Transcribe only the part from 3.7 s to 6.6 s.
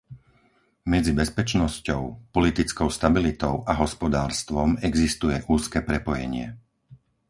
a hospodárstvom existuje úzke prepojenie.